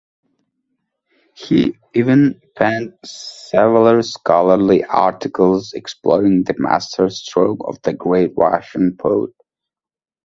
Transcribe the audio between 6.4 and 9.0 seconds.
the master-stroke of the great Russian